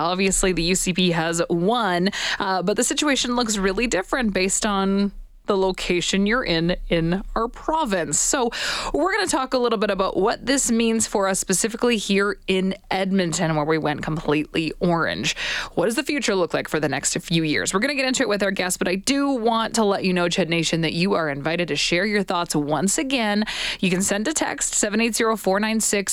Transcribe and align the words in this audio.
Obviously, 0.00 0.52
the 0.52 0.70
UCP 0.70 1.10
has 1.10 1.42
won, 1.50 2.10
uh, 2.38 2.62
but 2.62 2.76
the 2.76 2.84
situation 2.84 3.34
looks 3.34 3.58
really 3.58 3.88
different 3.88 4.32
based 4.32 4.64
on 4.64 5.10
the 5.48 5.56
location 5.56 6.26
you're 6.26 6.44
in 6.44 6.76
in 6.88 7.22
our 7.34 7.48
province. 7.48 8.18
So, 8.18 8.50
we're 8.94 9.12
going 9.12 9.26
to 9.26 9.30
talk 9.30 9.54
a 9.54 9.58
little 9.58 9.78
bit 9.78 9.90
about 9.90 10.16
what 10.16 10.46
this 10.46 10.70
means 10.70 11.06
for 11.06 11.28
us 11.28 11.40
specifically 11.40 11.96
here 11.96 12.38
in 12.46 12.74
Edmonton, 12.90 13.56
where 13.56 13.64
we 13.64 13.78
went 13.78 14.02
completely 14.02 14.72
orange. 14.80 15.36
What 15.74 15.86
does 15.86 15.96
the 15.96 16.02
future 16.02 16.34
look 16.34 16.54
like 16.54 16.68
for 16.68 16.78
the 16.80 16.88
next 16.88 17.18
few 17.18 17.42
years? 17.42 17.74
We're 17.74 17.80
going 17.80 17.96
to 17.96 18.00
get 18.00 18.06
into 18.06 18.22
it 18.22 18.28
with 18.28 18.42
our 18.42 18.50
guests, 18.50 18.78
but 18.78 18.88
I 18.88 18.94
do 18.94 19.30
want 19.30 19.74
to 19.76 19.84
let 19.84 20.04
you 20.04 20.12
know, 20.12 20.26
Ched 20.26 20.48
Nation, 20.48 20.82
that 20.82 20.92
you 20.92 21.14
are 21.14 21.28
invited 21.28 21.68
to 21.68 21.76
share 21.76 22.06
your 22.06 22.22
thoughts 22.22 22.54
once 22.54 22.98
again. 22.98 23.44
You 23.80 23.90
can 23.90 24.02
send 24.02 24.28
a 24.28 24.32
text 24.32 24.74
780 24.74 25.36
496 25.36 26.12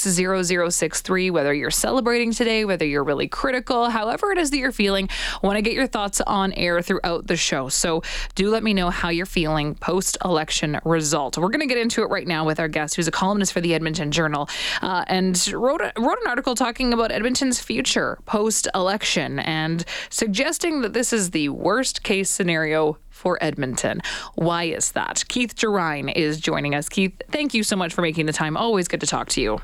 0063, 0.73 1.29
whether 1.29 1.53
you're 1.53 1.71
celebrating 1.71 2.31
today, 2.31 2.65
whether 2.65 2.85
you're 2.85 3.03
really 3.03 3.27
critical, 3.27 3.89
however 3.89 4.31
it 4.31 4.37
is 4.37 4.51
that 4.51 4.57
you're 4.57 4.71
feeling. 4.71 5.09
I 5.43 5.45
want 5.45 5.57
to 5.57 5.61
get 5.61 5.73
your 5.73 5.87
thoughts 5.87 6.21
on 6.21 6.53
air 6.53 6.81
throughout 6.81 7.27
the 7.27 7.35
show. 7.35 7.69
So, 7.69 8.01
do 8.35 8.49
let 8.49 8.63
me 8.63 8.73
know 8.73 8.89
how 8.89 9.09
you're 9.09 9.24
feeling 9.25 9.75
post 9.75 10.17
election 10.23 10.79
result. 10.85 11.37
We're 11.37 11.49
going 11.49 11.61
to 11.61 11.67
get 11.67 11.77
into 11.77 12.01
it 12.03 12.09
right 12.09 12.27
now 12.27 12.45
with 12.45 12.59
our 12.59 12.67
guest, 12.67 12.95
who's 12.95 13.07
a 13.07 13.11
columnist 13.11 13.53
for 13.53 13.61
the 13.61 13.73
Edmonton 13.73 14.11
Journal, 14.11 14.49
uh, 14.81 15.05
and 15.07 15.35
wrote 15.53 15.81
a, 15.81 15.91
wrote 15.97 16.17
an 16.21 16.27
article 16.27 16.55
talking 16.55 16.93
about 16.93 17.11
Edmonton's 17.11 17.59
future 17.59 18.17
post 18.25 18.67
election 18.75 19.39
and 19.39 19.85
suggesting 20.09 20.81
that 20.81 20.93
this 20.93 21.13
is 21.13 21.31
the 21.31 21.49
worst 21.49 22.03
case 22.03 22.29
scenario 22.29 22.97
for 23.09 23.37
Edmonton. 23.41 24.01
Why 24.35 24.65
is 24.65 24.91
that? 24.91 25.23
Keith 25.27 25.55
Gerein 25.55 26.13
is 26.13 26.39
joining 26.39 26.75
us. 26.75 26.89
Keith, 26.89 27.13
thank 27.31 27.53
you 27.53 27.63
so 27.63 27.75
much 27.75 27.93
for 27.93 28.01
making 28.01 28.25
the 28.25 28.33
time. 28.33 28.57
Always 28.57 28.87
good 28.87 29.01
to 29.01 29.07
talk 29.07 29.29
to 29.29 29.41
you. 29.41 29.59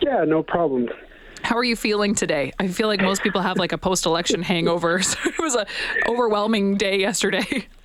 Yeah, 0.00 0.24
no 0.24 0.42
problem. 0.42 0.88
How 1.42 1.56
are 1.56 1.64
you 1.64 1.76
feeling 1.76 2.14
today? 2.14 2.52
I 2.58 2.68
feel 2.68 2.88
like 2.88 3.02
most 3.02 3.22
people 3.22 3.42
have 3.42 3.58
like 3.58 3.72
a 3.72 3.78
post-election 3.78 4.42
hangover. 4.42 5.02
So 5.02 5.18
it 5.24 5.38
was 5.38 5.54
a 5.54 5.66
overwhelming 6.08 6.76
day 6.76 6.98
yesterday. 6.98 7.68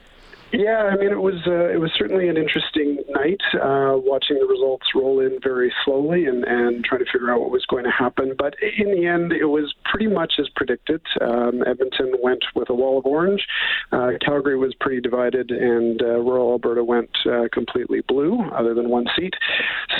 Yeah, 0.51 0.89
I 0.91 0.95
mean, 0.95 1.11
it 1.11 1.21
was 1.21 1.45
uh, 1.45 1.69
it 1.69 1.79
was 1.79 1.91
certainly 1.95 2.27
an 2.27 2.35
interesting 2.35 2.97
night, 3.09 3.41
uh, 3.53 3.93
watching 3.97 4.39
the 4.39 4.47
results 4.47 4.87
roll 4.95 5.19
in 5.19 5.37
very 5.43 5.71
slowly 5.85 6.25
and, 6.25 6.43
and 6.43 6.83
trying 6.83 7.05
to 7.05 7.11
figure 7.11 7.29
out 7.29 7.39
what 7.39 7.51
was 7.51 7.65
going 7.67 7.83
to 7.83 7.91
happen. 7.91 8.33
But 8.35 8.55
in 8.77 8.91
the 8.91 9.05
end, 9.05 9.31
it 9.31 9.45
was 9.45 9.75
pretty 9.85 10.07
much 10.07 10.33
as 10.39 10.49
predicted. 10.55 11.01
Um, 11.21 11.61
Edmonton 11.67 12.13
went 12.23 12.43
with 12.55 12.69
a 12.71 12.73
wall 12.73 12.97
of 12.97 13.05
orange. 13.05 13.45
Uh, 13.91 14.13
Calgary 14.25 14.57
was 14.57 14.73
pretty 14.73 15.01
divided, 15.01 15.51
and 15.51 16.01
uh, 16.01 16.17
rural 16.19 16.51
Alberta 16.53 16.83
went 16.83 17.11
uh, 17.27 17.47
completely 17.53 18.01
blue, 18.07 18.41
other 18.49 18.73
than 18.73 18.89
one 18.89 19.05
seat. 19.15 19.35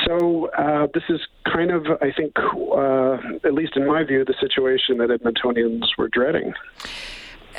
So 0.08 0.50
uh, 0.58 0.88
this 0.96 1.04
is 1.10 1.20
kind 1.46 1.70
of, 1.70 1.86
I 2.02 2.12
think, 2.12 2.34
at 3.46 3.54
least 3.54 3.76
in 3.76 3.86
my 3.86 4.04
view, 4.04 4.26
the 4.26 4.36
situation 4.40 4.98
that 4.98 5.10
Edmontonians 5.10 5.86
were 5.96 6.08
dreading. 6.08 6.54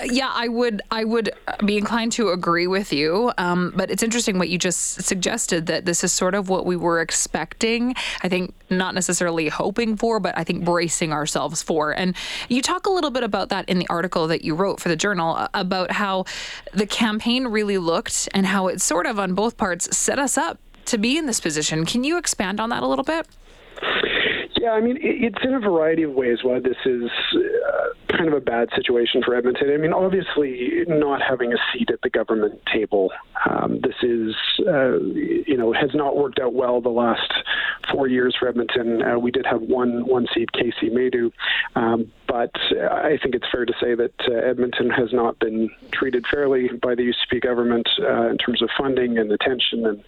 Yeah, 0.04 0.30
I 0.32 0.48
would 0.48 0.82
I 0.90 1.04
would 1.04 1.30
be 1.64 1.76
inclined 1.76 2.12
to 2.12 2.30
agree 2.30 2.66
with 2.66 2.92
you. 2.92 3.32
Um, 3.38 3.72
but 3.74 3.90
it's 3.90 4.02
interesting 4.02 4.38
what 4.38 4.48
you 4.48 4.58
just 4.58 5.02
suggested 5.02 5.66
that 5.66 5.84
this 5.84 6.02
is 6.04 6.12
sort 6.12 6.34
of 6.34 6.48
what 6.48 6.64
we 6.64 6.76
were 6.76 7.00
expecting. 7.00 7.94
I 8.22 8.28
think 8.28 8.54
not 8.70 8.94
necessarily 8.94 9.48
hoping 9.48 9.96
for, 9.96 10.20
but 10.20 10.36
I 10.38 10.44
think 10.44 10.64
bracing 10.64 11.12
ourselves 11.12 11.62
for. 11.62 11.92
And 11.92 12.16
you 12.48 12.62
talk 12.62 12.86
a 12.86 12.90
little 12.90 13.10
bit 13.10 13.24
about 13.24 13.48
that 13.50 13.68
in 13.68 13.78
the 13.78 13.86
article 13.88 14.26
that 14.28 14.42
you 14.42 14.54
wrote 14.54 14.80
for 14.80 14.88
the 14.88 14.96
journal 14.96 15.36
uh, 15.36 15.48
about 15.54 15.90
how 15.90 16.24
the 16.72 16.86
campaign 16.86 17.48
really 17.48 17.78
looked 17.78 18.28
and 18.32 18.46
how 18.46 18.68
it 18.68 18.80
sort 18.80 19.06
of 19.06 19.18
on 19.18 19.34
both 19.34 19.56
parts 19.56 19.96
set 19.96 20.18
us 20.18 20.38
up 20.38 20.58
to 20.86 20.98
be 20.98 21.18
in 21.18 21.26
this 21.26 21.40
position. 21.40 21.84
Can 21.84 22.04
you 22.04 22.16
expand 22.16 22.60
on 22.60 22.70
that 22.70 22.82
a 22.82 22.86
little 22.86 23.04
bit? 23.04 23.26
Yeah, 24.60 24.72
I 24.72 24.82
mean, 24.82 24.98
it's 25.00 25.42
in 25.42 25.54
a 25.54 25.58
variety 25.58 26.02
of 26.02 26.12
ways 26.12 26.40
why 26.42 26.60
this 26.60 26.76
is 26.84 27.10
uh, 27.34 28.14
kind 28.14 28.28
of 28.28 28.34
a 28.34 28.42
bad 28.42 28.68
situation 28.76 29.22
for 29.24 29.34
Edmonton. 29.34 29.72
I 29.72 29.78
mean, 29.78 29.94
obviously, 29.94 30.84
not 30.86 31.22
having 31.22 31.54
a 31.54 31.56
seat 31.72 31.88
at 31.90 32.02
the 32.02 32.10
government 32.10 32.60
table, 32.70 33.10
um, 33.48 33.80
this 33.80 33.94
is, 34.02 34.34
uh, 34.68 34.98
you 34.98 35.56
know, 35.56 35.72
has 35.72 35.94
not 35.94 36.14
worked 36.14 36.40
out 36.40 36.52
well 36.52 36.82
the 36.82 36.90
last 36.90 37.32
four 37.90 38.06
years 38.06 38.36
for 38.38 38.48
Edmonton. 38.48 39.02
Uh, 39.02 39.18
we 39.18 39.30
did 39.30 39.46
have 39.46 39.62
one 39.62 40.06
one 40.06 40.26
seat, 40.34 40.50
Kaycee 40.52 40.92
Madu, 40.92 41.30
um, 41.74 42.12
but 42.26 42.54
I 42.70 43.18
think 43.22 43.34
it's 43.34 43.46
fair 43.50 43.64
to 43.64 43.72
say 43.80 43.94
that 43.94 44.12
uh, 44.28 44.34
Edmonton 44.34 44.90
has 44.90 45.12
not 45.12 45.38
been 45.38 45.70
treated 45.90 46.26
fairly 46.30 46.68
by 46.82 46.94
the 46.94 47.12
UCP 47.12 47.40
government 47.40 47.88
uh, 47.98 48.28
in 48.28 48.36
terms 48.36 48.60
of 48.60 48.68
funding 48.76 49.16
and 49.16 49.32
attention 49.32 49.86
and 49.86 50.04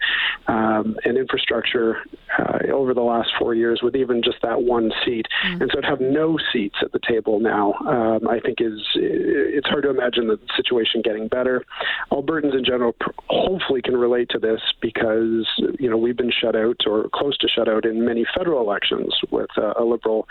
um, 0.46 0.96
and 1.04 1.16
infrastructure 1.16 1.96
uh, 2.38 2.58
over 2.70 2.92
the 2.92 3.00
last 3.00 3.30
four 3.38 3.54
years, 3.54 3.80
with 3.82 3.96
even 3.96 4.22
just 4.22 4.41
that 4.42 4.62
one 4.62 4.92
seat. 5.04 5.26
Mm. 5.46 5.62
And 5.62 5.70
so 5.74 5.80
to 5.80 5.86
have 5.86 6.00
no 6.00 6.38
seats 6.52 6.76
at 6.82 6.92
the 6.92 7.00
table 7.06 7.40
now, 7.40 7.74
um, 7.86 8.28
I 8.28 8.40
think 8.40 8.60
is 8.60 8.80
it's 8.94 9.68
hard 9.68 9.84
to 9.84 9.90
imagine 9.90 10.28
the 10.28 10.38
situation 10.56 11.02
getting 11.02 11.28
better. 11.28 11.64
Albertans 12.10 12.56
in 12.56 12.64
general 12.64 12.94
hopefully 13.28 13.82
can 13.82 13.96
relate 13.96 14.28
to 14.30 14.38
this 14.38 14.60
because 14.80 15.48
you 15.78 15.88
know 15.88 15.96
we've 15.96 16.16
been 16.16 16.32
shut 16.32 16.56
out 16.56 16.80
or 16.86 17.08
close 17.14 17.36
to 17.38 17.48
shut 17.48 17.68
out 17.68 17.84
in 17.84 18.04
many 18.04 18.24
federal 18.36 18.62
elections 18.62 19.14
with 19.30 19.50
uh, 19.56 19.74
a 19.78 19.84
liberal 19.84 20.28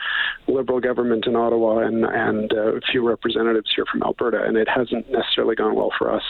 liberal 0.48 0.80
government 0.80 1.26
in 1.28 1.36
Ottawa 1.36 1.80
and 1.80 2.06
and 2.06 2.54
uh, 2.54 2.76
a 2.76 2.82
few 2.82 3.08
representatives 3.08 3.72
here 3.76 3.86
from 3.92 4.04
Alberta, 4.04 4.44
and 4.44 4.58
it 4.58 4.68
hasn't 4.68 5.10
necessarily 5.12 5.56
gone 5.56 5.76
well 5.76 5.92
for 5.98 6.12
us 6.12 6.24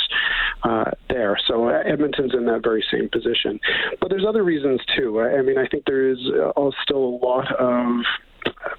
uh, 0.64 0.92
there. 1.10 1.38
So 1.48 1.70
uh, 1.70 1.84
Edmonton's 1.86 2.34
in 2.34 2.46
that 2.46 2.62
very 2.64 2.84
same 2.92 3.10
position. 3.10 3.60
But 4.00 4.10
there's 4.10 4.26
other 4.28 4.44
reasons 4.44 4.80
too. 4.96 5.22
I 5.22 5.42
mean, 5.42 5.58
I 5.58 5.68
think 5.68 5.86
there 5.86 6.10
is 6.10 6.20
uh, 6.56 6.70
still 6.84 7.04
a 7.04 7.18
lot 7.26 7.52
of 7.56 8.06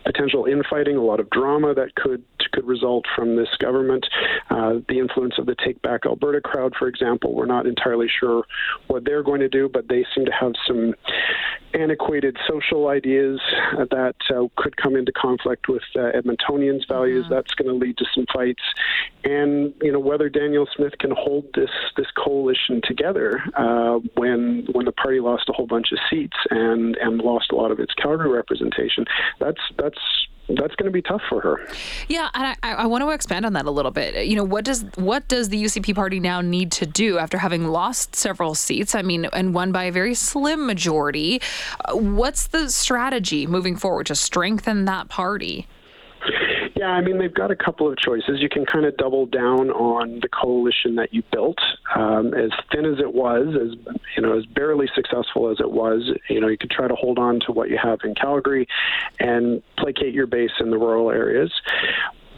potential 0.05 0.47
infighting, 0.47 0.97
a 0.97 1.03
lot 1.03 1.21
of 1.21 1.31
drama 1.31 1.75
that 1.75 1.95
could 1.95 2.25
could 2.53 2.67
result 2.67 3.05
from 3.17 3.37
this 3.37 3.49
government. 3.59 4.07
Uh, 4.51 4.75
the 4.89 4.99
influence 4.99 5.35
of 5.39 5.47
the 5.47 5.57
Take 5.65 5.81
Back 5.83 6.05
Alberta 6.05 6.41
crowd, 6.41 6.75
for 6.79 6.87
example, 6.87 7.35
we're 7.35 7.47
not 7.47 7.67
entirely 7.67 8.09
sure 8.21 8.45
what 8.89 9.05
they're 9.05 9.23
going 9.23 9.41
to 9.41 9.49
do, 9.49 9.69
but 9.73 9.89
they 9.89 10.05
seem 10.15 10.27
to 10.27 10.33
have 10.33 10.53
some 10.67 10.95
antiquated 11.75 12.37
social 12.47 12.89
ideas 12.89 13.41
that 13.91 14.15
uh, 14.31 14.47
could 14.57 14.77
come 14.77 14.97
into 14.97 15.13
conflict 15.13 15.69
with 15.69 15.83
uh, 15.97 16.11
Edmontonians' 16.15 16.87
values. 16.89 17.25
Mm-hmm. 17.25 17.35
That's 17.35 17.55
going 17.55 17.69
to 17.69 17.75
lead 17.75 17.97
to 17.99 18.05
some 18.15 18.27
fights, 18.33 18.63
and 19.25 19.73
you 19.81 19.93
know 19.93 20.01
whether 20.01 20.29
Danielle 20.29 20.69
Smith 20.77 20.93
can 20.99 21.13
hold 21.17 21.47
this 21.55 21.71
this 21.97 22.07
coalition 22.23 22.81
together 22.85 23.41
uh, 23.57 23.99
when 24.17 24.67
when 24.73 24.85
the 24.85 24.93
party 24.93 25.21
lost 25.21 25.49
a 25.49 25.53
whole 25.53 25.67
bunch 25.67 25.93
of 25.93 25.99
seats 26.11 26.37
and 26.51 26.97
and 26.97 27.19
lost 27.19 27.53
a 27.53 27.57
lot 27.57 27.71
of 27.71 27.81
its 27.81 27.95
Calgary 27.95 28.31
representation. 28.31 29.05
That's 29.41 29.52
that's 29.53 29.61
that's 29.77 29.99
that's 30.49 30.75
going 30.75 30.87
to 30.87 30.91
be 30.91 31.03
tough 31.03 31.23
for 31.29 31.41
her. 31.41 31.67
Yeah, 32.09 32.29
and 32.35 32.57
I, 32.63 32.73
I, 32.73 32.87
want 32.87 33.03
to 33.03 33.11
expand 33.11 33.47
on 33.47 33.53
that 33.53 33.65
a 33.65 33.71
little 33.71 33.91
bit. 33.91 34.27
You 34.27 34.37
know, 34.37 34.45
what 34.45 34.65
does 34.65 34.85
what 34.97 35.29
does 35.29 35.49
the 35.49 35.63
UCP 35.63 35.95
party 35.95 36.21
now 36.21 36.41
need 36.41 36.73
to 36.73 36.87
do 36.87 37.19
after 37.19 37.39
having 37.39 37.69
lost 37.69 38.17
several 38.17 38.55
seats? 38.55 38.95
I 38.95 39.03
mean, 39.03 39.27
and 39.33 39.55
won 39.55 39.73
by 39.73 39.85
a 39.85 39.93
very 39.93 40.15
slim 40.15 40.67
majority. 40.67 41.41
Uh, 41.85 41.97
what's 41.97 42.49
the 42.49 42.71
strategy 42.71 43.47
moving 43.47 43.77
forward 43.77 44.07
to 44.07 44.15
strengthen 44.15 44.85
that 44.87 45.09
party? 45.09 45.67
Yeah, 46.75 46.87
I 46.87 47.03
mean, 47.03 47.19
they've 47.19 47.33
got 47.33 47.51
a 47.51 47.57
couple 47.57 47.91
of 47.91 47.99
choices. 47.99 48.41
You 48.41 48.49
can 48.49 48.65
kind 48.65 48.87
of 48.87 48.97
double 48.97 49.27
down 49.27 49.71
on 49.71 50.21
the 50.21 50.29
coalition 50.29 50.95
that 50.97 51.13
you 51.13 51.23
built. 51.31 51.59
Um, 51.95 52.33
as 52.33 52.51
thin 52.73 52.87
as 52.87 52.99
it 52.99 53.13
was, 53.15 53.49
as 53.55 53.97
you 54.17 54.23
know, 54.23 54.39
as 54.39 54.47
barely 54.47 54.89
successful 54.95 55.51
as 55.51 55.61
it 55.61 55.71
was, 55.71 56.11
you 56.31 56.41
know, 56.41 56.49
you 56.49 56.57
could 56.57 56.71
try 56.71 56.89
to 56.89 56.95
hold 56.95 57.19
on 57.19 57.41
to 57.41 57.53
what 57.53 57.69
you 57.69 57.79
have 57.83 58.01
in 58.05 58.15
Calgary 58.15 58.67
and 59.21 59.63
placate 59.77 60.15
your 60.15 60.27
base 60.27 60.53
in 60.61 60.71
the 60.71 60.79
rural 60.79 61.11
areas. 61.11 61.53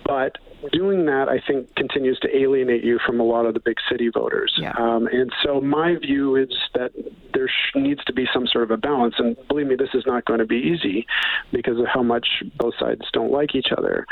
But 0.04 0.38
doing 0.72 1.06
that, 1.06 1.28
I 1.28 1.40
think, 1.46 1.74
continues 1.76 2.18
to 2.20 2.36
alienate 2.36 2.84
you 2.84 2.98
from 3.04 3.20
a 3.20 3.24
lot 3.24 3.46
of 3.46 3.54
the 3.54 3.60
big 3.60 3.76
city 3.90 4.08
voters. 4.12 4.52
Yeah. 4.58 4.72
Um, 4.78 5.06
and 5.06 5.32
so 5.44 5.60
my 5.60 5.96
view 5.96 6.36
is 6.36 6.48
that 6.74 6.92
there 7.32 7.48
sh- 7.48 7.76
needs 7.76 8.04
to 8.04 8.12
be 8.12 8.26
some 8.32 8.46
sort 8.46 8.64
of 8.64 8.70
a 8.70 8.76
balance. 8.76 9.14
And 9.18 9.36
believe 9.48 9.66
me, 9.66 9.76
this 9.76 9.90
is 9.94 10.04
not 10.06 10.24
going 10.24 10.40
to 10.40 10.46
be 10.46 10.56
easy 10.56 11.06
because 11.52 11.78
of 11.78 11.86
how 11.92 12.02
much 12.02 12.26
both 12.56 12.74
sides 12.78 13.02
don't 13.12 13.30
like 13.30 13.54
each 13.54 13.68
other. 13.76 14.06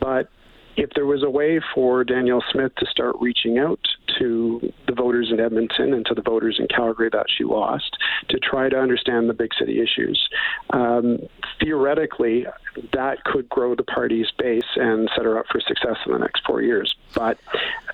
But 0.00 0.28
if 0.76 0.90
there 0.94 1.06
was 1.06 1.22
a 1.22 1.30
way 1.30 1.60
for 1.74 2.04
Danielle 2.04 2.44
Smith 2.52 2.72
to 2.76 2.86
start 2.86 3.16
reaching 3.20 3.58
out 3.58 3.80
to 4.18 4.72
the 4.86 4.94
voters 4.94 5.30
in 5.32 5.40
Edmonton 5.40 5.94
and 5.94 6.04
to 6.06 6.14
the 6.14 6.22
voters 6.22 6.56
in 6.58 6.66
Calgary 6.68 7.08
that 7.12 7.26
she 7.28 7.44
lost 7.44 7.96
to 8.28 8.38
try 8.38 8.68
to 8.68 8.78
understand 8.78 9.28
the 9.28 9.34
big 9.34 9.50
city 9.58 9.80
issues, 9.80 10.28
um, 10.70 11.18
theoretically, 11.60 12.46
that 12.92 13.24
could 13.24 13.48
grow 13.48 13.74
the 13.74 13.82
party's 13.82 14.26
base 14.38 14.62
and 14.76 15.08
set 15.14 15.24
her 15.24 15.38
up 15.38 15.46
for 15.50 15.60
success 15.60 15.96
in 16.06 16.12
the 16.12 16.18
next 16.18 16.42
four 16.46 16.62
years. 16.62 16.94
But 17.14 17.38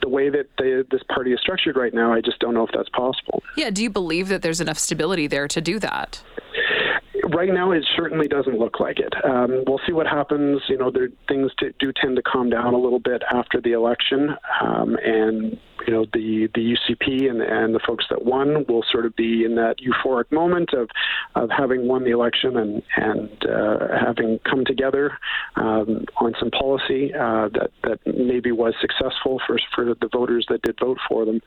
the 0.00 0.08
way 0.08 0.28
that 0.28 0.48
this 0.58 1.02
party 1.08 1.32
is 1.32 1.40
structured 1.40 1.76
right 1.76 1.94
now, 1.94 2.12
I 2.12 2.20
just 2.20 2.38
don't 2.40 2.54
know 2.54 2.66
if 2.66 2.70
that's 2.74 2.88
possible. 2.88 3.42
Yeah, 3.56 3.70
do 3.70 3.82
you 3.82 3.90
believe 3.90 4.28
that 4.28 4.42
there's 4.42 4.60
enough 4.60 4.78
stability 4.78 5.26
there 5.26 5.48
to 5.48 5.60
do 5.60 5.78
that? 5.78 6.22
Right 7.34 7.52
now, 7.52 7.72
it 7.72 7.84
certainly 7.96 8.28
doesn't 8.28 8.58
look 8.58 8.80
like 8.80 8.98
it. 8.98 9.12
Um, 9.24 9.64
we'll 9.66 9.80
see 9.86 9.92
what 9.92 10.06
happens. 10.06 10.62
You 10.68 10.78
know, 10.78 10.90
there, 10.90 11.08
things 11.28 11.50
do 11.78 11.92
tend 11.92 12.16
to 12.16 12.22
calm 12.22 12.50
down 12.50 12.74
a 12.74 12.78
little 12.78 12.98
bit 12.98 13.22
after 13.32 13.60
the 13.60 13.72
election, 13.72 14.30
um, 14.60 14.96
and 15.02 15.58
you 15.86 15.92
know 15.92 16.06
the 16.12 16.48
the 16.54 16.74
UCP 16.74 17.30
and 17.30 17.42
and 17.42 17.74
the 17.74 17.80
folks 17.86 18.04
that 18.10 18.24
won 18.24 18.64
will 18.68 18.84
sort 18.90 19.06
of 19.06 19.14
be 19.16 19.44
in 19.44 19.54
that 19.56 19.76
euphoric 19.78 20.30
moment 20.30 20.72
of 20.72 20.88
of 21.34 21.50
having 21.50 21.88
won 21.88 22.04
the 22.04 22.10
election 22.10 22.56
and 22.56 22.82
and 22.96 23.46
uh, 23.46 23.98
having 23.98 24.38
come 24.48 24.64
together 24.64 25.18
um, 25.56 26.04
on 26.20 26.34
some 26.38 26.50
policy 26.50 27.12
uh, 27.14 27.48
that 27.48 27.70
that 27.84 27.98
maybe 28.06 28.52
was 28.52 28.74
successful 28.80 29.40
for 29.46 29.58
for 29.74 29.84
the 29.84 30.08
voters 30.12 30.46
that 30.48 30.62
did 30.62 30.78
vote 30.78 30.98
for 31.08 31.24
them. 31.24 31.40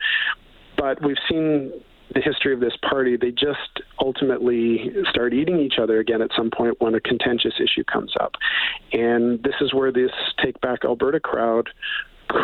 But 0.76 1.02
we've 1.02 1.16
seen 1.28 1.72
the 2.14 2.20
history 2.20 2.54
of 2.54 2.60
this 2.60 2.76
party, 2.88 3.16
they 3.16 3.30
just 3.30 3.82
ultimately 4.00 4.90
start 5.10 5.34
eating 5.34 5.58
each 5.58 5.78
other 5.80 5.98
again 5.98 6.22
at 6.22 6.30
some 6.36 6.50
point 6.50 6.80
when 6.80 6.94
a 6.94 7.00
contentious 7.00 7.54
issue 7.58 7.84
comes 7.84 8.12
up. 8.20 8.32
And 8.92 9.42
this 9.42 9.54
is 9.60 9.74
where 9.74 9.92
this 9.92 10.10
Take 10.42 10.60
Back 10.60 10.84
Alberta 10.84 11.20
crowd 11.20 11.68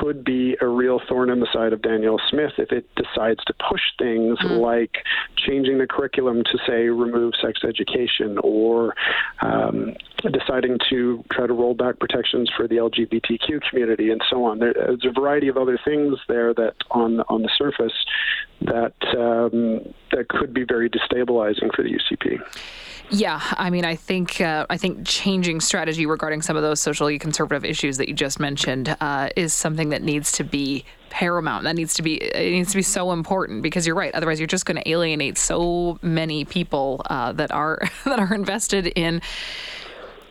could 0.01 0.25
be 0.25 0.57
a 0.61 0.67
real 0.67 1.01
thorn 1.09 1.31
in 1.31 1.41
the 1.41 1.49
side 1.53 1.73
of 1.73 1.83
Danielle 1.83 2.21
Smith 2.31 2.53
if 2.59 2.73
it 2.73 2.87
decides 2.95 3.43
to 3.45 3.55
push 3.69 3.81
things 3.99 4.39
mm. 4.39 4.61
like 4.61 5.05
changing 5.37 5.79
the 5.79 5.87
curriculum 5.87 6.43
to 6.45 6.59
say 6.67 6.89
remove 6.89 7.35
sex 7.41 7.61
education 7.67 8.39
or 8.43 8.95
um, 9.41 9.95
deciding 10.33 10.79
to 10.89 11.25
try 11.33 11.47
to 11.47 11.53
roll 11.53 11.75
back 11.75 11.99
protections 11.99 12.51
for 12.57 12.69
the 12.69 12.77
LGBTQ 12.77 13.61
community 13.69 14.11
and 14.11 14.23
so 14.31 14.45
on. 14.45 14.59
There's 14.59 15.05
a 15.05 15.13
variety 15.13 15.49
of 15.49 15.57
other 15.57 15.79
things 15.85 16.19
there 16.29 16.55
that 16.55 16.75
on 16.91 17.21
on 17.29 17.43
the 17.43 17.51
surface 17.57 17.93
that 18.63 18.95
um, 19.19 19.93
that 20.13 20.29
could 20.29 20.55
be 20.55 20.65
very 20.65 20.89
destabilizing 20.89 21.75
for 21.75 21.83
the 21.83 21.91
UCP. 21.91 22.39
Yeah, 23.13 23.43
I 23.59 23.69
mean, 23.69 23.85
I 23.85 23.95
think 23.95 24.41
uh, 24.41 24.65
I 24.71 24.79
think 24.79 25.07
changing 25.07 25.61
strategy 25.61 26.07
regarding 26.07 26.41
some 26.41 26.57
of 26.57 26.63
those 26.63 26.81
socially 26.81 27.19
conservative 27.19 27.63
issues 27.63 27.99
that 27.99 28.09
you 28.09 28.15
just 28.15 28.41
mentioned 28.41 28.97
uh, 29.03 29.29
is 29.37 29.53
something 29.53 29.91
that 29.91 30.03
needs 30.03 30.33
to 30.33 30.45
be 30.45 30.87
paramount. 31.11 31.65
That 31.65 31.77
needs 31.77 31.93
to 31.95 32.03
be 32.03 32.15
it 32.15 32.53
needs 32.53 32.71
to 32.71 32.77
be 32.79 32.83
so 32.83 33.13
important 33.13 33.63
because 33.63 33.87
you're 33.87 33.97
right. 33.97 34.15
Otherwise, 34.15 34.41
you're 34.41 34.47
just 34.47 34.65
going 34.65 34.79
to 34.83 34.91
alienate 34.91 35.37
so 35.37 35.99
many 36.01 36.47
people 36.47 37.03
uh, 37.11 37.33
that 37.33 37.53
are 37.53 37.83
that 38.07 38.19
are 38.19 38.35
invested 38.35 38.87
in 38.87 39.21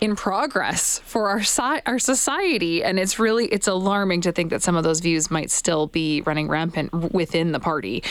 in 0.01 0.15
progress 0.15 0.97
for 1.05 1.29
our 1.29 1.43
si- 1.43 1.81
our 1.85 1.99
society 1.99 2.83
and 2.83 2.97
it's 2.97 3.19
really 3.19 3.45
it's 3.45 3.67
alarming 3.67 4.21
to 4.21 4.31
think 4.31 4.49
that 4.49 4.63
some 4.63 4.75
of 4.75 4.83
those 4.83 5.01
views 5.01 5.29
might 5.29 5.51
still 5.51 5.85
be 5.85 6.21
running 6.21 6.47
rampant 6.47 6.91
within 7.13 7.51
the 7.51 7.59
party. 7.59 8.03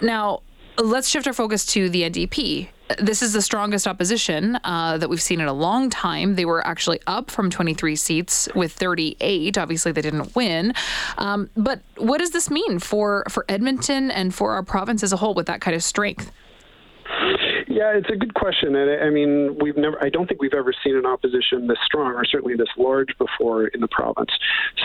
Now, 0.00 0.42
let's 0.78 1.08
shift 1.08 1.26
our 1.26 1.32
focus 1.32 1.66
to 1.66 1.88
the 1.88 2.02
NDP 2.02 2.68
this 2.98 3.22
is 3.22 3.32
the 3.32 3.42
strongest 3.42 3.86
opposition 3.86 4.58
uh, 4.64 4.98
that 4.98 5.08
we've 5.08 5.22
seen 5.22 5.40
in 5.40 5.48
a 5.48 5.52
long 5.52 5.88
time. 5.90 6.34
They 6.34 6.44
were 6.44 6.66
actually 6.66 7.00
up 7.06 7.30
from 7.30 7.50
23 7.50 7.96
seats 7.96 8.48
with 8.54 8.72
38. 8.72 9.56
Obviously, 9.56 9.92
they 9.92 10.02
didn't 10.02 10.34
win. 10.36 10.74
Um, 11.16 11.50
but 11.56 11.80
what 11.96 12.18
does 12.18 12.30
this 12.30 12.50
mean 12.50 12.78
for, 12.78 13.24
for 13.30 13.44
Edmonton 13.48 14.10
and 14.10 14.34
for 14.34 14.52
our 14.52 14.62
province 14.62 15.02
as 15.02 15.12
a 15.12 15.16
whole 15.16 15.34
with 15.34 15.46
that 15.46 15.60
kind 15.60 15.74
of 15.74 15.82
strength? 15.82 16.30
Yeah, 17.66 17.96
it's 17.96 18.08
a 18.08 18.16
good 18.16 18.34
question, 18.34 18.76
and 18.76 19.02
I 19.02 19.10
mean, 19.10 19.58
we've 19.60 19.76
never. 19.76 20.02
I 20.02 20.08
don't 20.08 20.28
think 20.28 20.40
we've 20.40 20.54
ever 20.54 20.72
seen 20.84 20.96
an 20.96 21.06
opposition 21.06 21.66
this 21.66 21.78
strong, 21.84 22.12
or 22.14 22.24
certainly 22.24 22.54
this 22.54 22.68
large, 22.78 23.08
before 23.18 23.66
in 23.66 23.80
the 23.80 23.88
province. 23.88 24.30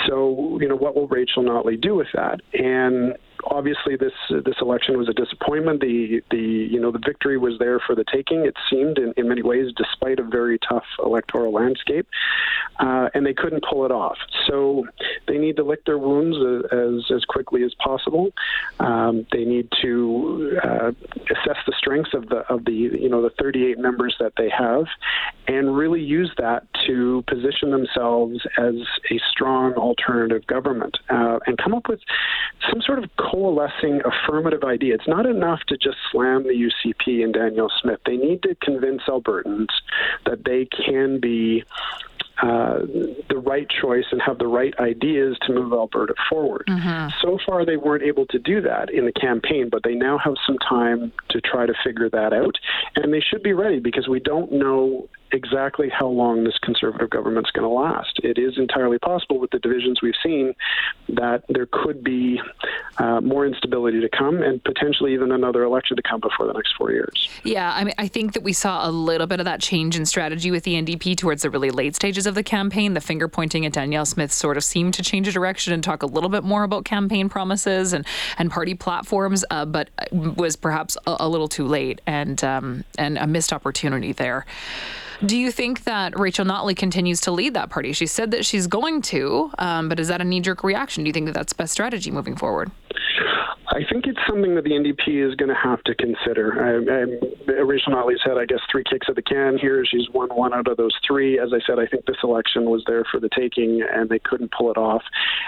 So, 0.08 0.58
you 0.60 0.68
know, 0.68 0.76
what 0.76 0.96
will 0.96 1.08
Rachel 1.08 1.44
Notley 1.44 1.80
do 1.80 1.96
with 1.96 2.08
that? 2.14 2.42
And 2.54 3.16
obviously 3.46 3.96
this 3.96 4.14
this 4.30 4.56
election 4.62 4.98
was 4.98 5.08
a 5.10 5.14
disappointment. 5.14 5.82
The 5.82 6.22
the 6.32 6.38
you 6.38 6.80
know 6.80 6.92
the 6.92 7.00
victory 7.00 7.38
was 7.38 7.58
there 7.60 7.80
for 7.80 7.96
the 7.96 8.06
taking. 8.12 8.46
It 8.46 8.56
seemed 8.70 8.98
in, 8.98 9.14
in 9.18 9.28
many 9.28 9.42
ways, 9.42 9.72
despite 9.76 10.20
a 10.20 10.24
very 10.24 10.60
tough 10.60 10.86
electoral 11.04 11.54
landscape, 11.54 12.08
uh, 12.80 13.10
and 13.14 13.26
they 13.26 13.34
couldn't 13.34 13.64
pull 13.70 13.86
it 13.86 13.92
off. 13.92 14.18
So 14.48 14.86
they 15.28 15.38
need 15.38 15.56
to 15.58 15.64
lick 15.64 15.86
their 15.86 15.98
wounds 15.98 16.38
as 16.72 17.12
as 17.16 17.26
quickly 17.26 17.64
as 17.64 17.74
possible. 17.76 18.32
Um, 18.80 19.26
they 19.32 19.46
need 19.46 19.70
to 19.82 20.60
uh, 20.64 20.92
assess 21.32 21.58
the 21.66 21.74
strengths 21.78 22.14
of 22.14 22.30
the 22.30 22.38
of 22.52 22.66
the 22.66 22.74
you 22.74 23.10
know 23.10 23.22
the 23.22 23.32
38 23.40 23.80
members 23.80 24.16
that 24.20 24.34
they 24.38 24.50
have, 24.50 24.86
and 25.48 25.76
really 25.76 26.02
use 26.02 26.32
that 26.38 26.68
to 26.88 27.24
position 27.28 27.72
themselves 27.72 28.40
as 28.58 28.76
a 29.12 29.20
strong 29.32 29.74
alternative 29.74 30.46
government 30.48 30.98
uh, 31.10 31.40
and 31.46 31.58
come 31.58 31.74
up 31.74 31.88
with 31.88 32.00
some 32.70 32.82
sort 32.82 33.00
of 33.00 33.10
coalescing 33.30 34.02
affirmative 34.06 34.64
idea. 34.64 34.96
It's 34.96 35.08
not 35.08 35.26
enough 35.26 35.60
to 35.68 35.78
just 35.78 35.98
slam 36.12 36.44
the 36.44 36.50
UCP 36.50 37.24
and 37.24 37.34
Danielle 37.34 37.72
Smith. 37.82 38.00
They 38.06 38.18
need 38.18 38.44
to 38.44 38.56
convince 38.56 39.04
Albertans 39.08 39.68
that 40.26 40.44
they 40.46 40.66
can 40.66 41.20
be 41.20 41.64
uh, 42.42 42.80
the 43.30 43.38
right 43.38 43.68
choice 43.70 44.06
and 44.12 44.22
have 44.22 44.38
the 44.38 44.48
right 44.48 44.74
ideas 44.80 45.38
to 45.42 45.54
move 45.54 45.74
Alberta 45.74 46.14
forward. 46.30 46.64
Mm-hmm. 46.70 47.10
So 47.22 47.38
far, 47.46 47.66
they 47.66 47.76
weren't 47.76 48.04
able 48.04 48.26
to 48.28 48.40
do 48.40 48.62
that 48.62 48.90
in 48.90 49.06
the 49.06 49.12
campaign, 49.12 49.68
but 49.70 49.84
they 49.84 49.94
now 49.94 50.18
have 50.18 50.36
some 50.48 50.58
time 50.58 51.12
to 51.32 51.42
try 51.42 51.66
to 51.66 51.74
figure 51.84 52.10
that 52.10 52.32
out. 52.32 52.56
And 52.96 53.14
they 53.14 53.20
should 53.20 53.44
be 53.44 53.52
ready 53.52 53.80
because 53.80 54.08
we 54.08 54.22
don't 54.22 54.54
know 54.54 55.10
exactly 55.32 55.90
how 55.90 56.08
long 56.08 56.44
this 56.44 56.58
conservative 56.60 57.10
government's 57.10 57.52
going 57.52 57.68
to 57.68 57.74
last. 57.74 58.20
It 58.24 58.38
is 58.38 58.58
entirely 58.58 59.00
possible 59.00 59.40
with 59.40 59.52
the 59.52 59.60
divisions 59.60 60.02
we've 60.02 60.14
seen 60.24 60.54
that 61.10 61.44
there 61.50 61.68
could 61.72 62.04
be 62.04 62.42
uh, 62.98 63.22
more 63.22 63.46
instability 63.46 64.02
to 64.02 64.10
come 64.10 64.42
and 64.42 64.64
potentially 64.64 65.14
even 65.14 65.32
another 65.32 65.64
election 65.64 65.96
to 65.98 66.04
come 66.04 66.20
before 66.20 66.48
the 66.48 66.54
next 66.54 66.74
four 66.78 66.92
years. 66.92 67.30
Yeah, 67.44 67.72
I 67.74 67.84
mean, 67.84 67.94
I 67.98 68.08
think 68.08 68.34
that 68.34 68.44
we 68.44 68.54
saw 68.54 68.88
a 68.88 68.92
little 68.92 69.28
bit 69.28 69.40
of 69.40 69.46
that 69.46 69.62
change 69.62 69.96
in 69.96 70.06
strategy 70.06 70.52
with 70.52 70.64
the 70.64 70.74
NDP 70.74 71.18
towards 71.18 71.44
the 71.44 71.50
really 71.50 71.72
late 71.72 71.96
stages 71.96 72.26
of 72.26 72.36
the 72.36 72.44
campaign. 72.44 72.94
The 72.94 73.02
finger 73.02 73.28
pointing 73.28 73.66
at 73.66 73.74
Danielle 73.74 74.06
Smith 74.06 74.32
sort 74.32 74.58
of 74.58 74.64
seemed 74.64 74.94
to 74.96 75.04
change 75.04 75.28
a 75.28 75.32
direction 75.32 75.74
and 75.74 75.84
talk 75.84 76.04
a 76.04 76.08
little 76.08 76.30
bit 76.30 76.44
more 76.44 76.64
about 76.64 76.86
campaign 76.86 77.30
promises 77.30 77.94
and, 77.94 78.06
and 78.38 78.52
party 78.52 78.74
platforms, 78.74 79.46
uh, 79.50 79.66
but 79.66 79.90
was 80.12 80.56
perhaps 80.56 80.98
a, 81.08 81.18
a, 81.22 81.30
little 81.30 81.48
too 81.48 81.66
late 81.66 82.02
and 82.08 82.44
um, 82.44 82.84
and 82.98 83.18
a 83.18 83.28
missed 83.28 83.54
opportunity 83.54 84.12
there. 84.12 84.46
Do 85.26 85.38
you 85.38 85.52
think 85.52 85.84
that 85.84 86.18
Rachel 86.18 86.46
Notley 86.46 86.76
continues 86.76 87.20
to 87.22 87.32
lead 87.32 87.54
that 87.54 87.70
party? 87.70 87.92
She 87.92 88.08
said 88.08 88.32
that 88.32 88.46
she's 88.46 88.68
going 88.68 89.02
to, 89.04 89.52
um, 89.60 89.90
but 89.90 90.00
is 90.00 90.08
that 90.08 90.22
a 90.22 90.24
knee 90.24 90.40
jerk 90.40 90.64
reaction? 90.64 91.04
Do 91.04 91.10
you 91.10 91.14
think 91.14 91.26
that 91.26 91.34
that's 91.34 91.52
best 91.52 91.74
strategy 91.74 92.10
moving 92.10 92.38
forward? 92.38 92.72
I 93.72 93.82
think 93.92 94.08
it's 94.08 94.20
something 94.28 94.56
that 94.56 94.64
the 94.64 94.72
NDP 94.72 95.30
is 95.30 95.36
going 95.36 95.50
to 95.50 95.56
have 95.62 95.84
to 95.84 95.94
consider. 95.94 96.56
I, 96.58 97.52
I, 97.52 97.62
Rachel 97.62 97.94
Notley's 97.94 98.22
had, 98.24 98.38
I 98.38 98.46
guess, 98.46 98.60
three 98.72 98.84
kicks 98.90 99.08
at 99.10 99.16
the 99.16 99.22
can 99.22 99.58
here. 99.60 99.86
She's 99.86 100.10
won 100.14 100.30
one 100.30 100.54
out 100.54 100.68
of 100.68 100.78
those 100.78 100.96
three. 101.06 101.38
As 101.38 101.50
I 101.54 101.60
said, 101.68 101.80
I 101.80 101.86
think 101.86 102.06
this 102.06 102.18
election 102.24 102.66
was 102.70 102.84
there 102.88 103.04
for 103.12 103.20
the 103.20 103.30
taking, 103.38 103.84
and 103.94 104.10
they 104.10 104.20
couldn't 104.20 104.52
pull 104.58 104.72
it 104.72 104.78
off. 104.78 105.04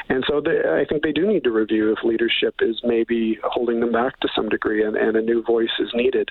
And 0.10 0.24
so 0.28 0.40
they, 0.40 0.60
I 0.60 0.86
think 0.88 1.02
they 1.02 1.14
do 1.14 1.26
need 1.26 1.44
to 1.46 1.52
review 1.52 1.92
if 1.94 2.04
leadership 2.04 2.56
is 2.60 2.80
maybe 2.84 3.40
holding 3.44 3.80
them 3.80 3.92
back 3.92 4.20
to 4.20 4.30
some 4.36 4.50
degree, 4.50 4.84
and, 4.86 4.96
and 4.96 5.16
a 5.16 5.22
new 5.22 5.42
voice 5.44 5.72
is 5.80 5.90
needed 5.96 6.30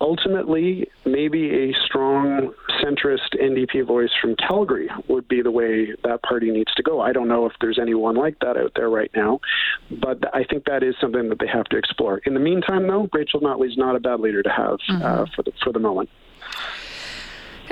ultimately, 0.00 0.88
maybe 1.04 1.70
a 1.70 1.74
strong 1.86 2.52
centrist 2.82 3.38
NDP 3.40 3.86
voice 3.86 4.10
from 4.20 4.34
Calgary 4.36 4.88
would 5.08 5.28
be 5.28 5.42
the 5.42 5.50
way 5.50 5.94
that 6.04 6.22
party 6.22 6.50
needs 6.50 6.72
to 6.74 6.82
go. 6.82 7.00
I 7.00 7.12
don't 7.12 7.28
know 7.28 7.46
if 7.46 7.52
there's 7.60 7.78
anyone 7.78 8.16
like 8.16 8.38
that 8.40 8.56
out 8.56 8.72
there 8.74 8.88
right 8.88 9.10
now, 9.14 9.40
but 9.90 10.34
I 10.34 10.44
think 10.44 10.64
that 10.64 10.82
is 10.82 10.94
something 11.00 11.28
that 11.28 11.38
they 11.38 11.46
have 11.46 11.66
to 11.66 11.76
explore. 11.76 12.18
In 12.18 12.34
the 12.34 12.40
meantime, 12.40 12.86
though, 12.86 13.08
Rachel 13.12 13.40
Notley's 13.40 13.76
not 13.76 13.96
a 13.96 14.00
bad 14.00 14.20
leader 14.20 14.42
to 14.42 14.50
have 14.50 14.78
uh, 14.88 14.92
mm-hmm. 14.92 15.02
uh, 15.02 15.26
for 15.34 15.42
the 15.42 15.52
for 15.62 15.72
the 15.72 15.78
moment. 15.80 16.08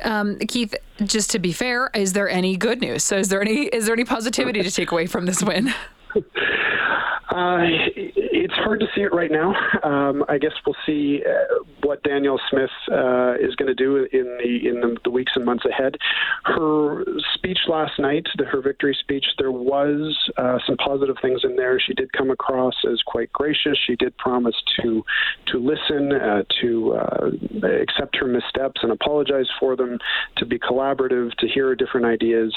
Um, 0.05 0.39
Keith, 0.39 0.75
just 1.05 1.31
to 1.33 1.39
be 1.39 1.53
fair, 1.53 1.91
is 1.95 2.13
there 2.13 2.29
any 2.29 2.57
good 2.57 2.81
news? 2.81 3.03
So, 3.03 3.17
is 3.17 3.29
there 3.29 3.41
any 3.41 3.67
is 3.67 3.87
there 3.87 3.95
any 3.95 4.05
positivity 4.05 4.63
to 4.63 4.71
take 4.71 4.93
away 4.93 5.07
from 5.07 5.27
this 5.27 5.43
win? 5.43 5.75
Uh, 7.31 7.59
it's 7.61 8.55
hard 8.55 8.81
to 8.81 8.87
see 8.95 9.03
it 9.03 9.13
right 9.13 9.31
now. 9.31 9.55
Um, 9.83 10.25
I 10.31 10.39
guess 10.39 10.53
we'll 10.65 10.77
see 10.87 11.23
uh, 11.29 11.63
what 11.83 12.03
Danielle 12.03 12.41
Smith 12.49 12.71
uh, 12.91 13.35
is 13.35 13.55
going 13.57 13.69
to 13.69 13.75
do 13.75 14.09
in 14.13 14.39
the 14.39 14.69
in 14.69 14.81
the, 14.81 14.97
the, 15.05 15.11
weeks 15.11 15.33
and 15.35 15.45
months 15.45 15.65
ahead. 15.67 15.97
Her 16.45 17.05
speech 17.35 17.59
last 17.69 17.99
night, 17.99 18.27
the, 18.39 18.45
her 18.45 18.63
victory 18.63 18.97
speech, 18.99 19.27
there 19.37 19.53
was 19.53 20.17
uh, 20.39 20.59
some 20.67 20.79
positive 20.79 21.17
things 21.21 21.43
in 21.45 21.57
there. 21.57 21.79
She 21.79 21.93
did 21.93 22.11
come 22.15 22.31
across 22.31 22.75
as 22.91 23.03
quite 23.07 23.31
gracious. 23.35 23.79
She 23.87 23.95
did 23.97 24.17
promise 24.17 24.57
to 24.81 25.05
to 25.49 25.59
listen, 25.59 26.13
uh, 26.13 26.45
to 26.63 26.95
uh, 26.95 27.31
accept 27.83 28.17
her 28.17 28.27
missteps 28.27 28.81
and 28.83 28.91
apologize 28.91 29.49
for 29.61 29.77
them, 29.77 29.99
to 30.39 30.47
be 30.47 30.59
collaborative, 30.59 31.35
to 31.35 31.47
hear 31.47 31.75
different 31.75 32.07
ideas. 32.07 32.57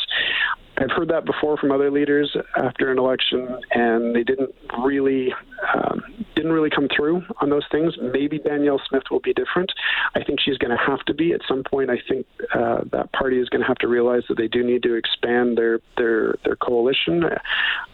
I've 0.78 0.92
heard 0.92 1.10
that 1.10 1.26
before 1.26 1.58
from 1.58 1.72
other 1.72 1.92
leaders 1.92 2.36
after 2.56 2.92
an 2.92 2.98
election, 2.98 3.60
and 3.72 4.16
they 4.16 4.24
didn't 4.24 4.54
really 4.80 5.34
um, 5.74 6.02
didn't 6.36 6.52
really 6.52 6.70
come 6.70 6.88
through 6.96 7.24
on 7.40 7.50
those 7.50 7.66
things. 7.72 7.94
Maybe 8.02 8.40
Danielle 8.40 8.82
Smith 8.90 9.04
will 9.12 9.20
be 9.20 9.34
different. 9.34 9.72
I 10.16 10.24
think 10.24 10.40
she's 10.40 10.58
going 10.58 10.76
to 10.76 10.84
have 10.84 11.00
to 11.06 11.14
be 11.14 11.34
at 11.34 11.42
some 11.48 11.64
point. 11.64 11.90
I 11.90 12.00
think 12.08 12.26
uh, 12.54 12.82
that 12.92 13.12
party 13.12 13.40
is 13.40 13.50
going 13.50 13.62
to 13.62 13.68
have 13.68 13.78
to 13.80 13.88
realize 13.88 14.24
that 14.30 14.38
they 14.38 14.48
do 14.48 14.64
need 14.64 14.84
to 14.84 14.96
expand 14.96 15.58
their 15.58 15.80
their 15.98 16.36
their 16.46 16.56
coalition. 16.56 17.26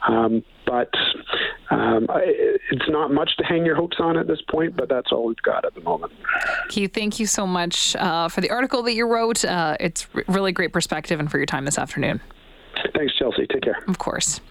Um, 0.08 0.44
but 0.66 0.94
um, 1.72 2.08
it's 2.72 2.90
not 2.90 3.12
much 3.12 3.36
to 3.38 3.44
hang 3.44 3.66
your 3.66 3.76
hopes 3.76 3.98
on 4.00 4.18
at 4.18 4.28
this 4.28 4.42
point, 4.50 4.76
but 4.76 4.90
that's 4.90 5.12
all 5.12 5.26
we've 5.26 5.42
got 5.42 5.66
at 5.66 5.74
the 5.74 5.82
moment. 5.82 6.12
Keith, 6.70 6.94
thank 6.94 7.20
you 7.20 7.26
so 7.26 7.48
much 7.48 7.96
uh, 7.96 8.28
for 8.28 8.42
the 8.42 8.50
article 8.50 8.84
that 8.84 8.94
you 8.94 9.08
wrote. 9.08 9.44
Uh, 9.46 9.78
it's 9.80 10.08
really 10.28 10.52
great 10.52 10.74
perspective 10.74 11.20
and 11.20 11.32
for 11.32 11.38
your 11.38 11.46
time 11.46 11.66
this 11.66 11.78
afternoon. 11.78 12.22
Thanks, 12.98 13.14
Chelsea. 13.14 13.46
Take 13.46 13.62
care. 13.62 13.78
Of 13.88 14.00
course. 14.00 14.42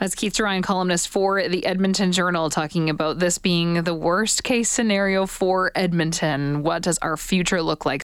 As 0.00 0.14
Keith 0.14 0.32
Gerein, 0.32 0.62
columnist 0.62 1.08
for 1.08 1.48
the 1.48 1.66
Edmonton 1.66 2.12
Journal, 2.12 2.50
talking 2.50 2.88
about 2.88 3.18
this 3.18 3.36
being 3.36 3.82
the 3.82 3.94
worst 3.94 4.44
case 4.44 4.70
scenario 4.70 5.26
for 5.26 5.72
Edmonton. 5.74 6.62
What 6.62 6.82
does 6.82 6.98
our 6.98 7.16
future 7.16 7.60
look 7.60 7.84
like? 7.84 7.96